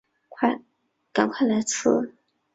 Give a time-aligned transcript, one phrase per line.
[1.13, 2.15] 赶快来吃